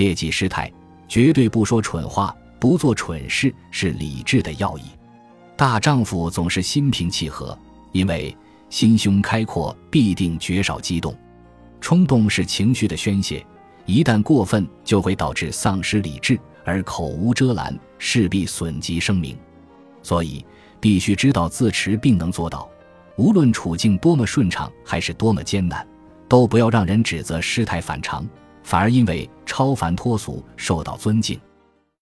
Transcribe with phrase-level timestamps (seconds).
[0.00, 0.72] 切忌失态，
[1.06, 4.84] 绝对不说蠢话，不做蠢事，是理智的要义。
[5.58, 7.56] 大丈夫总是心平气和，
[7.92, 8.34] 因为
[8.70, 11.14] 心胸开阔必定绝少激动。
[11.82, 13.44] 冲动是情绪的宣泄，
[13.84, 19.36] 一旦过分，就会导致丧失理智，而口无遮拦，势必损及声名。
[20.02, 20.42] 所以，
[20.80, 22.66] 必须知道自持，并能做到，
[23.18, 25.86] 无论处境多么顺畅，还是多么艰难，
[26.26, 28.26] 都不要让人指责失态反常，
[28.70, 31.36] 反而因为超凡脱俗受到尊敬。